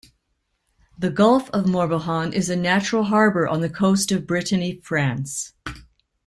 [0.97, 5.53] The Gulf of Morbihan is a natural harbour on the coast of Brittany, France.